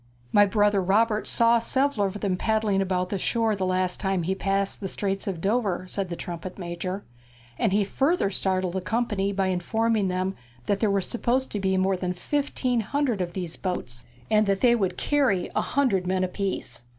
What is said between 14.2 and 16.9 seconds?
and that they would carry a hundred men apiece.